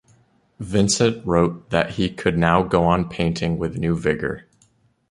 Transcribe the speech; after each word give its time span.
Vincent 0.59 1.23
wrote 1.27 1.69
that 1.69 1.91
he 1.91 2.09
could 2.09 2.35
now 2.35 2.63
"go 2.63 2.85
on 2.85 3.07
painting 3.07 3.59
with 3.59 3.77
new 3.77 3.95
vigour". 3.95 4.45